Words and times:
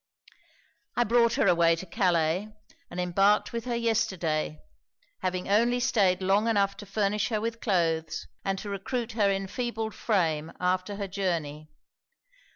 I 0.95 1.03
brought 1.03 1.33
her 1.35 1.45
away 1.45 1.75
to 1.75 1.85
Calais, 1.85 2.47
and 2.89 2.99
embarked 2.99 3.53
with 3.53 3.65
her 3.65 3.75
yesterday, 3.75 4.59
having 5.19 5.47
only 5.47 5.79
staid 5.79 6.23
long 6.23 6.47
enough 6.47 6.75
to 6.77 6.87
furnish 6.87 7.29
her 7.29 7.39
with 7.39 7.61
cloaths, 7.61 8.25
and 8.43 8.57
to 8.57 8.69
recruit 8.71 9.11
her 9.11 9.29
enfeebled 9.29 9.93
frame 9.93 10.53
after 10.59 10.95
her 10.95 11.07
journey. 11.07 11.69